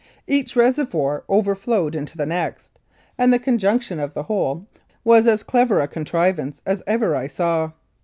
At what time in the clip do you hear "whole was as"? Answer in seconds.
4.23-5.43